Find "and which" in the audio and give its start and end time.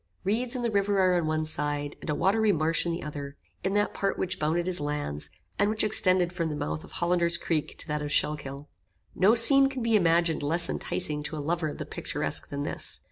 5.59-5.83